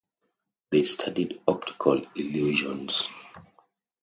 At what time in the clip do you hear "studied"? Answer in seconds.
0.81-1.39